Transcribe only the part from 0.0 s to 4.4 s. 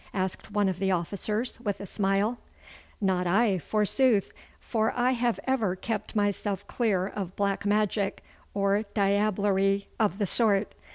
asked one of the officers, with a smile. 'Not I, forsooth,